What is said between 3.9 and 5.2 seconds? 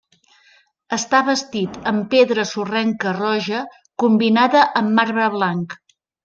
combinada amb